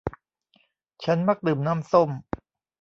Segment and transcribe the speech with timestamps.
[1.03, 2.09] ฉันมักดื่มน้ำส้ม